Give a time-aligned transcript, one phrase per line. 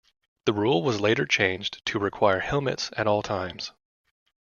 [0.45, 3.71] The rule was later changed to require helmets at all times.